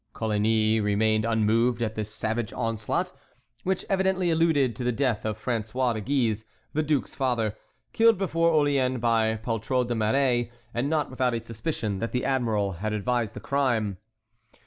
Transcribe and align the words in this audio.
Coligny 0.13 0.79
remained 0.79 1.25
unmoved 1.25 1.79
at 1.83 1.93
this 1.93 2.11
savage 2.11 2.51
onslaught, 2.53 3.11
which 3.63 3.85
evidently 3.87 4.31
alluded 4.31 4.75
to 4.75 4.83
the 4.83 4.91
death 4.91 5.25
of 5.25 5.37
François 5.37 5.93
de 5.93 6.01
Guise, 6.01 6.43
the 6.73 6.81
duke's 6.81 7.13
father, 7.13 7.55
killed 7.93 8.17
before 8.17 8.49
Orléans 8.51 8.99
by 8.99 9.35
Poltrot 9.43 9.89
de 9.89 9.93
Méré, 9.93 10.49
and 10.73 10.89
not 10.89 11.11
without 11.11 11.35
a 11.35 11.39
suspicion 11.39 11.99
that 11.99 12.13
the 12.13 12.25
admiral 12.25 12.71
had 12.71 12.93
advised 12.93 13.35
the 13.35 13.39
crime. 13.39 13.99